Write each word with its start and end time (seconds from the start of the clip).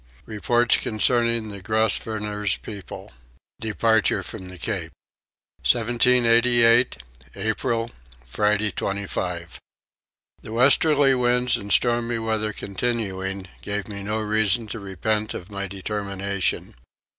Reports 0.25 0.77
concerning 0.77 1.49
the 1.49 1.61
Grosvenor's 1.61 2.57
People. 2.57 3.11
Departure 3.59 4.23
from 4.23 4.47
the 4.47 4.57
Cape. 4.57 4.91
1788. 5.63 6.97
April. 7.35 7.91
Friday 8.25 8.71
25. 8.71 9.59
The 10.41 10.53
westerly 10.53 11.13
winds 11.13 11.55
and 11.55 11.71
stormy 11.71 12.17
weather 12.17 12.51
continuing 12.51 13.47
gave 13.61 13.87
me 13.87 14.01
no 14.01 14.17
reason 14.19 14.65
to 14.69 14.79
repent 14.79 15.35
of 15.35 15.51
my 15.51 15.67
determination. 15.67 16.73